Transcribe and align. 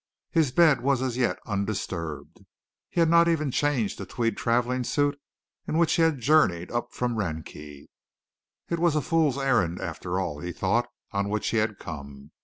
His 0.31 0.51
bed 0.51 0.81
was 0.81 1.03
as 1.03 1.15
yet 1.15 1.37
undisturbed. 1.45 2.39
He 2.89 2.99
had 2.99 3.07
not 3.07 3.27
even 3.27 3.51
changed 3.51 3.99
the 3.99 4.07
tweed 4.07 4.35
travelling 4.35 4.83
suit 4.83 5.21
in 5.67 5.77
which 5.77 5.93
he 5.93 6.01
had 6.01 6.17
journeyed 6.19 6.71
up 6.71 6.91
from 6.91 7.17
Rakney. 7.17 7.85
It 8.67 8.79
was 8.79 8.95
a 8.95 9.01
fool's 9.03 9.37
errand, 9.37 9.79
after 9.79 10.19
all, 10.19 10.39
he 10.39 10.51
thought, 10.53 10.87
on 11.11 11.29
which 11.29 11.49
he 11.49 11.57
had 11.57 11.77
come. 11.77 12.31